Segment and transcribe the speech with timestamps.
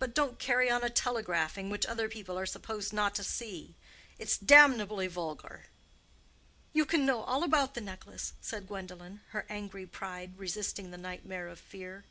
[0.00, 3.76] But don't carry on a telegraphing which other people are supposed not to see.
[4.18, 5.66] It's damnably vulgar."
[6.72, 11.46] "You can know all about the necklace," said Gwendolen, her angry pride resisting the nightmare
[11.46, 12.04] of fear.